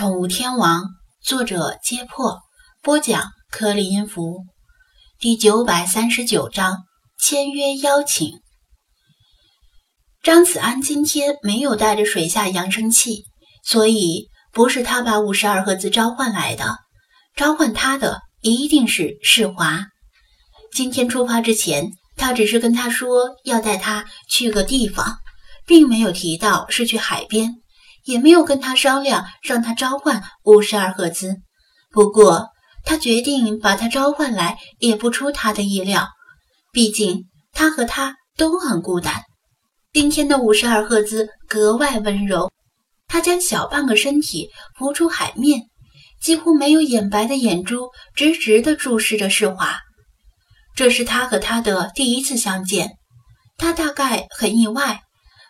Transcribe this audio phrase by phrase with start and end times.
[0.00, 0.80] 宠物天王》，
[1.22, 2.40] 作者：揭破，
[2.80, 4.46] 播讲：颗粒音符，
[5.18, 6.78] 第九百三十九章
[7.18, 8.40] 签约邀请。
[10.22, 13.24] 张子安今天没有带着水下扬声器，
[13.62, 16.78] 所以不是他把五十二赫兹召唤来的，
[17.36, 19.84] 召唤他的一定是世华。
[20.72, 25.18] 今天出发之前，他只是跟他说要带他去个地方，
[25.66, 27.59] 并没有提到是去海边。
[28.10, 31.36] 也没有跟他商量，让他召唤五十二赫兹。
[31.92, 32.48] 不过，
[32.84, 36.08] 他决定把他召唤来，也不出他的意料。
[36.72, 39.22] 毕竟，他和他都很孤单。
[39.92, 42.50] 今天的五十二赫兹格外温柔，
[43.06, 45.62] 他将小半个身体浮出海面，
[46.20, 49.78] 几乎没有眼白的眼珠直直地注视着世华。
[50.76, 52.92] 这是他和他的第一次相见，
[53.56, 55.00] 他大概很意外，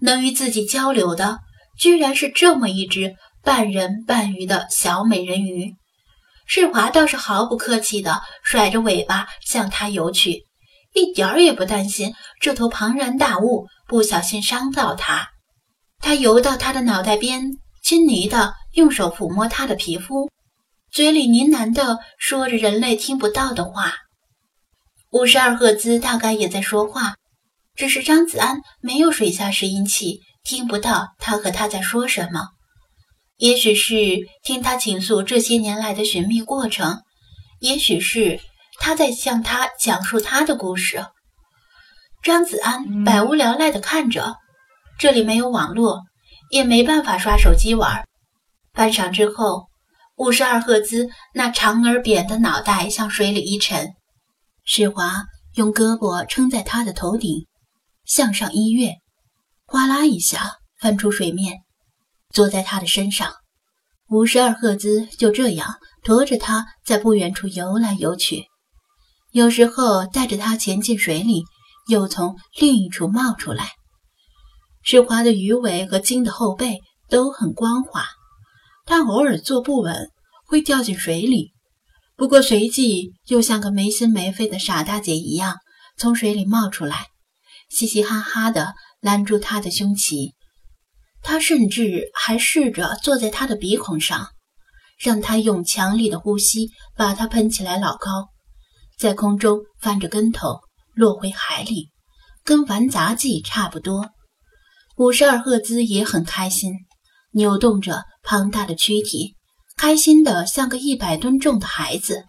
[0.00, 1.38] 能与自己交流的。
[1.78, 5.74] 居然是这么一只半人半鱼的小美人鱼，
[6.46, 10.46] 世华倒是毫不客气地甩着尾巴向它游去，
[10.92, 15.28] 一点儿也不担心这头庞然大物不小心伤到它。
[15.98, 17.50] 他游到它的脑袋边，
[17.82, 20.30] 亲昵地用手抚摸它的皮肤，
[20.90, 23.94] 嘴里呢喃地说着人类听不到的话。
[25.10, 27.14] 五十二赫兹大概也在说话，
[27.74, 30.20] 只是张子安没有水下拾音器。
[30.44, 32.48] 听不到他和他在说什么，
[33.38, 33.94] 也许是
[34.42, 37.02] 听他倾诉这些年来的寻觅过程，
[37.60, 38.38] 也许是
[38.78, 41.06] 他在向他讲述他的故事。
[42.22, 44.36] 张子安百无聊赖地看着，
[44.98, 46.02] 这里没有网络，
[46.50, 48.06] 也没办法刷手机玩。
[48.72, 49.68] 半晌之后，
[50.16, 53.94] 五十二赫兹那长而扁的脑袋向水里一沉，
[54.64, 57.46] 世华用胳膊撑在他的头顶，
[58.04, 58.96] 向上一跃。
[59.66, 61.60] 哗啦一下翻出水面，
[62.32, 63.34] 坐在他的身上。
[64.08, 68.44] 五十二赫兹就这样驮着他在不远处游来游去，
[69.32, 71.44] 有时候带着他潜进水里，
[71.88, 73.70] 又从另一处冒出来。
[74.82, 78.04] 世华的鱼尾和鲸的后背都很光滑，
[78.84, 80.10] 他偶尔坐不稳
[80.46, 81.52] 会掉进水里，
[82.16, 85.56] 不过随即又像个没心没肺的傻大姐一样
[85.96, 87.06] 从水里冒出来，
[87.70, 88.74] 嘻嘻哈哈的。
[89.04, 90.32] 拦住他的胸鳍，
[91.20, 94.28] 他甚至还试着坐在他的鼻孔上，
[94.98, 98.30] 让他用强力的呼吸把他喷起来老高，
[98.98, 100.60] 在空中翻着跟头
[100.94, 101.90] 落回海里，
[102.44, 104.08] 跟玩杂技差不多。
[104.96, 106.72] 五十二赫兹也很开心，
[107.32, 109.34] 扭动着庞大的躯体，
[109.76, 112.24] 开心的像个一百吨重的孩子。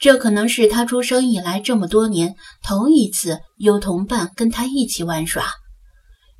[0.00, 5.52] 这可能是他出生以来这么多年头一次有同伴跟他一起玩耍。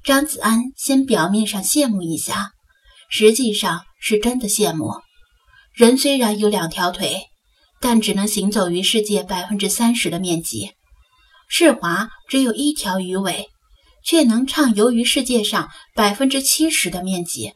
[0.06, 2.52] 张子安先表面上羡慕一下，
[3.10, 4.92] 实际上是真的羡慕。
[5.74, 7.22] 人虽然有两条腿，
[7.80, 10.68] 但只能行走于世界百分之三十的面积；
[11.48, 13.48] 世华只有一条鱼尾，
[14.04, 17.54] 却能畅游于世界上百分之七十的面积。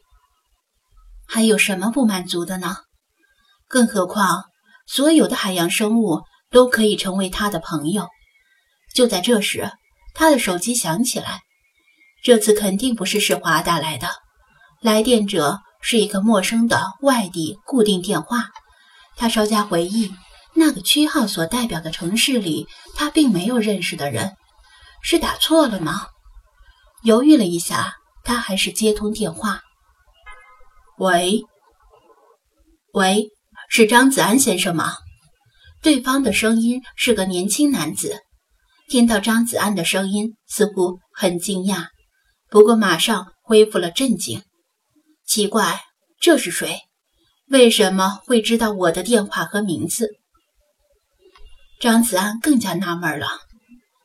[1.29, 2.79] 还有什么不满足的呢？
[3.69, 4.47] 更何况，
[4.89, 8.09] 所有的海洋生物都可以成为他的朋友。
[8.93, 9.71] 就在这时，
[10.15, 11.43] 他的手机响起来。
[12.23, 14.09] 这次肯定不是世华打来的，
[14.81, 18.49] 来电者是一个陌生的外地固定电话。
[19.17, 20.13] 他稍加回忆，
[20.55, 24.37] 那个区号所代表的城市里，他并没有认识的人，
[25.03, 26.07] 是打错了吗？
[27.03, 27.95] 犹豫了一下，
[28.25, 29.61] 他还是接通电话。
[30.99, 31.43] 喂，
[32.93, 33.29] 喂，
[33.69, 34.95] 是张子安先生吗？
[35.83, 38.21] 对方的声音是个年轻男子，
[38.91, 41.87] 听到张子安的声音，似乎很惊讶。
[42.51, 44.43] 不过马上恢复了镇静。
[45.25, 45.81] 奇怪，
[46.21, 46.81] 这是谁？
[47.49, 50.09] 为什么会知道我的电话和名字？
[51.81, 53.29] 张子安更加纳闷了。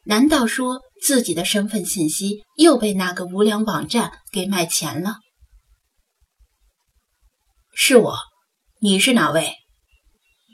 [0.06, 5.18] 难道说自己的身份信息又被那个无良网站给卖钱了？
[7.74, 8.16] 是我，
[8.80, 9.56] 你是哪位？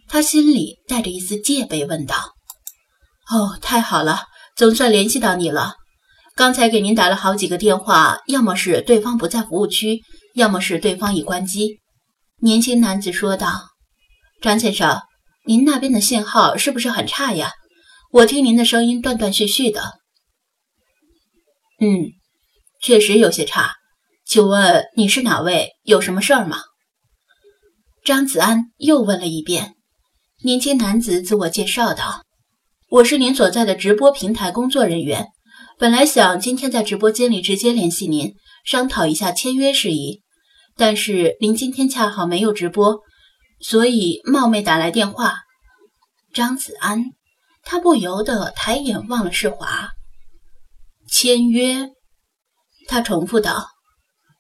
[0.08, 2.34] 他心里带着一丝戒备问道。
[3.30, 5.76] 哦，太好了，总算联系到你了。
[6.36, 10.02] 刚才给您打了好几个电话，要么是对方不在服务区，
[10.34, 11.80] 要么是对方已关机。
[12.40, 13.70] 年轻男子说道
[14.42, 15.02] ：“张先生，
[15.46, 17.52] 您那边的信号是不是很差呀？
[18.12, 20.00] 我听您的声音断断续续的。
[21.82, 22.12] ”“嗯，
[22.82, 23.74] 确实有些差。
[24.26, 25.72] 请问你是哪位？
[25.84, 26.62] 有什么事儿吗？”
[28.06, 29.76] 张子安又问了一遍。
[30.44, 32.24] 年轻男子自我介绍道
[32.90, 35.28] ：“我是您所在的直播平台工作人员。”
[35.82, 40.22] 本来想今天在直播间里直接联系您，商讨一下签约事宜，
[40.78, 43.00] 但是您今天恰好没有直播，
[43.60, 45.40] 所以冒昧打来电话。
[46.32, 47.06] 张子安，
[47.64, 49.90] 他不由得抬眼望了世华。
[51.10, 51.90] 签约，
[52.88, 53.66] 他重复道：“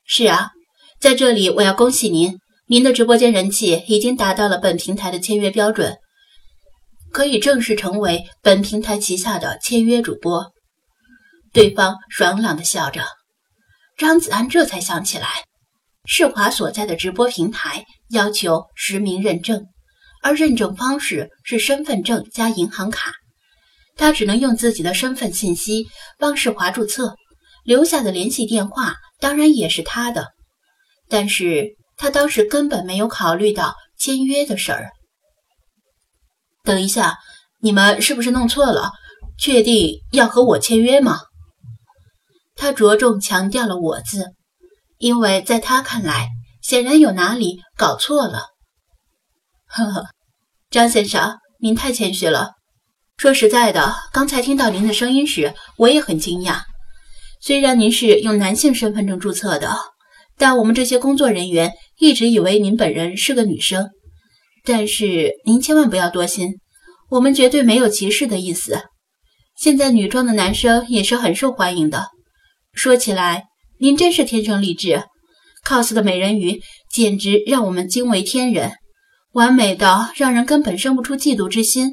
[0.05, 0.51] 是啊，
[0.99, 5.97] 在这里我要恭喜您，您的直播间人气已经达到了本平台的签约标准，
[7.11, 10.51] 可以正式成为本平台旗下的签约主播。”
[11.53, 13.03] 对方爽朗地笑着。
[13.97, 15.27] 张子安这才想起来，
[16.05, 19.65] 世华所在的直播平台要求实名认证，
[20.23, 23.11] 而认证方式是身份证加银行卡。
[23.97, 25.87] 他只能用自己的身份信息
[26.17, 27.15] 帮世华注册，
[27.63, 30.29] 留下的联系电话当然也是他的。
[31.09, 34.91] 但是他当时根本没有考虑到签约的事儿。
[36.63, 37.17] 等一下，
[37.59, 38.91] 你们是不是弄错了？
[39.37, 41.19] 确定要和我签约吗？
[42.55, 44.33] 他着重强调了“我”字，
[44.97, 46.29] 因为在他看来，
[46.61, 48.47] 显然有哪里搞错了。
[49.67, 50.05] 呵呵，
[50.69, 52.51] 张先生，您太谦虚了。
[53.17, 56.61] 说实在的，刚才听到您的声音时，我也很惊讶。
[57.39, 59.75] 虽然您是用男性身份证注册的，
[60.37, 63.89] 但我们这些工作人员一直以为您本人是个女生。
[64.63, 66.59] 但是您千万不要多心，
[67.09, 68.83] 我们绝对没有歧视的意思。
[69.57, 72.09] 现在女装的男生也是很受欢迎的。
[72.73, 73.45] 说起来，
[73.79, 75.03] 您真是天生丽质
[75.67, 78.71] ，cos 的美人鱼简直让我们惊为天人，
[79.33, 81.91] 完美到让人根本生不出嫉妒之心。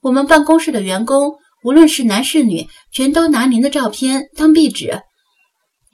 [0.00, 1.34] 我们办公室的员工，
[1.64, 5.00] 无论是男是女，全都拿您的照片当壁纸。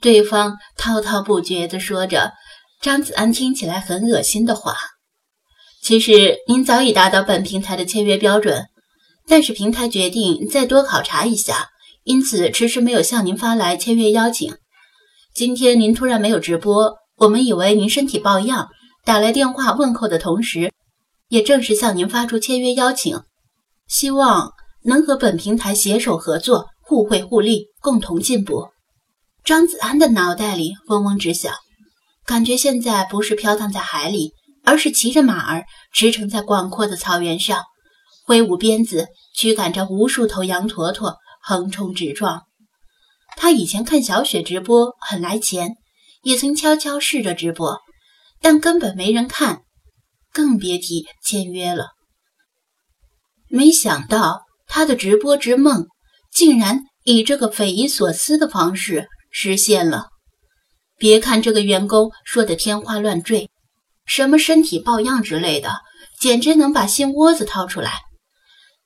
[0.01, 2.33] 对方滔滔不绝地说着
[2.81, 4.75] 张子安听起来很恶心的话。
[5.81, 8.65] 其实您早已达到本平台的签约标准，
[9.27, 11.69] 但是平台决定再多考察一下。
[12.03, 14.55] 因此，迟迟没有向您发来签约邀请。
[15.33, 18.67] 今天您突然没有直播，我们以为您身体抱恙，
[19.05, 20.73] 打来电话问候的同时，
[21.29, 23.21] 也正式向您发出签约邀请，
[23.87, 24.51] 希望
[24.83, 28.67] 能和本平台携手合作，互惠互利，共同进步。
[29.45, 31.53] 张子安的脑袋里嗡嗡直响，
[32.25, 34.33] 感觉现在不是飘荡在海里，
[34.65, 35.63] 而是骑着马儿
[35.93, 37.63] 驰骋在广阔的草原上，
[38.25, 41.15] 挥舞鞭子驱赶着无数头羊驼驼。
[41.43, 42.43] 横冲直撞。
[43.35, 45.75] 他以前看小雪直播很来钱，
[46.21, 47.81] 也曾悄悄试着直播，
[48.39, 49.63] 但根本没人看，
[50.31, 51.89] 更别提签约了。
[53.49, 55.87] 没想到他的直播之梦，
[56.31, 60.07] 竟然以这个匪夷所思的方式实现了。
[60.97, 63.49] 别看这个员工说的天花乱坠，
[64.05, 65.81] 什么身体抱恙之类的，
[66.19, 67.99] 简直能把心窝子掏出来。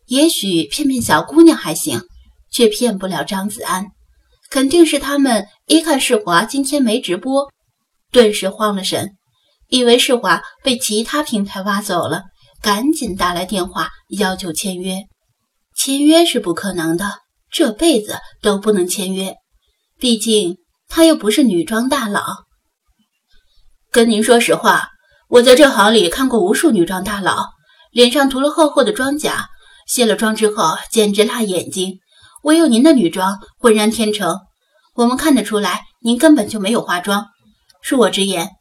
[0.07, 2.01] 也许骗骗小姑娘还行。
[2.57, 3.91] 却骗不了张子安，
[4.49, 7.51] 肯定是他们一看世华今天没直播，
[8.11, 9.11] 顿时慌了神，
[9.67, 12.23] 以为世华被其他平台挖走了，
[12.59, 15.03] 赶紧打来电话要求签约。
[15.75, 17.19] 签约是不可能的，
[17.51, 19.35] 这辈子都不能签约，
[19.99, 20.57] 毕竟
[20.87, 22.23] 他又不是女装大佬。
[23.91, 24.89] 跟您说实话，
[25.29, 27.49] 我在这行里看过无数女装大佬，
[27.91, 29.45] 脸上涂了厚厚的装甲，
[29.87, 31.99] 卸了妆之后简直辣眼睛。
[32.43, 34.41] 唯有您的女装浑然天成，
[34.93, 37.27] 我们看得出来，您根本就没有化妆。
[37.83, 38.51] 恕我直言，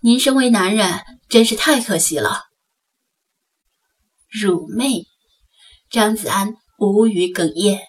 [0.00, 2.44] 您身为男人，真是太可惜了。
[4.28, 5.06] 辱媚，
[5.90, 7.80] 张子安无语哽咽。